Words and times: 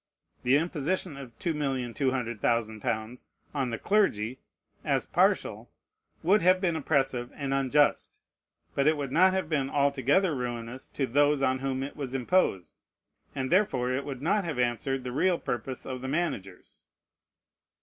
The 0.41 0.57
imposition 0.57 1.15
of 1.15 1.37
2,200,000 1.37 2.83
l. 2.83 3.15
on 3.53 3.69
the 3.69 3.77
clergy, 3.77 4.39
as 4.83 5.05
partial, 5.05 5.69
would 6.23 6.41
have 6.41 6.59
been 6.59 6.75
oppressive 6.75 7.29
and 7.35 7.53
unjust, 7.53 8.19
but 8.73 8.87
it 8.87 8.97
would 8.97 9.11
not 9.11 9.31
have 9.33 9.47
been 9.47 9.69
altogether 9.69 10.33
ruinous 10.33 10.87
to 10.87 11.05
those 11.05 11.43
on 11.43 11.59
whom 11.59 11.83
it 11.83 11.95
was 11.95 12.15
imposed; 12.15 12.77
and 13.35 13.51
therefore 13.51 13.91
it 13.91 14.03
would 14.03 14.23
not 14.23 14.43
have 14.43 14.57
answered 14.57 15.03
the 15.03 15.11
real 15.11 15.37
purpose 15.37 15.85
of 15.85 16.01
the 16.01 16.07
managers. 16.07 16.81